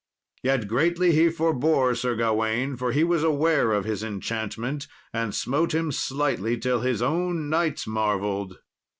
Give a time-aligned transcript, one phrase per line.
[0.41, 5.75] Yet greatly he forbore Sir Gawain, for he was aware of his enchantment, and smote
[5.75, 8.57] him slightly till his own knights marvelled.